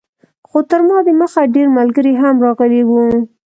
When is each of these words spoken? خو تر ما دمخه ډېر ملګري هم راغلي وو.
خو 0.49 0.57
تر 0.69 0.79
ما 0.87 0.97
دمخه 1.07 1.41
ډېر 1.55 1.67
ملګري 1.77 2.13
هم 2.21 2.35
راغلي 2.45 2.81
وو. 2.85 3.01